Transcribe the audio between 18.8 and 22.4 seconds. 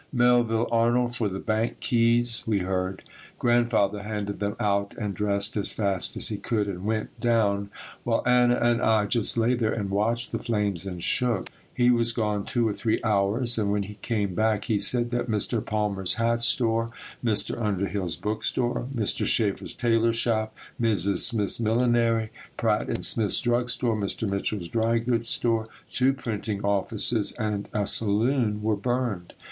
Mr. Shafer's tailor shop, Mrs. Smith's millinery,